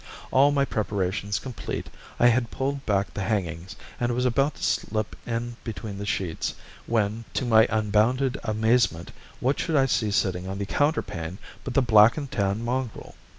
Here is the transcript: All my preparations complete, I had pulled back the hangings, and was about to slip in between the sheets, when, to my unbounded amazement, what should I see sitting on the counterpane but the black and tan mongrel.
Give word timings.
All 0.31 0.49
my 0.49 0.65
preparations 0.65 1.37
complete, 1.37 1.87
I 2.19 2.25
had 2.29 2.49
pulled 2.49 2.83
back 2.87 3.13
the 3.13 3.21
hangings, 3.21 3.75
and 3.99 4.15
was 4.15 4.25
about 4.25 4.55
to 4.55 4.63
slip 4.63 5.15
in 5.27 5.57
between 5.63 5.99
the 5.99 6.07
sheets, 6.07 6.55
when, 6.87 7.23
to 7.35 7.45
my 7.45 7.67
unbounded 7.69 8.39
amazement, 8.43 9.11
what 9.39 9.59
should 9.59 9.75
I 9.75 9.85
see 9.85 10.09
sitting 10.09 10.47
on 10.47 10.57
the 10.57 10.65
counterpane 10.65 11.37
but 11.63 11.75
the 11.75 11.83
black 11.83 12.17
and 12.17 12.31
tan 12.31 12.63
mongrel. 12.65 13.13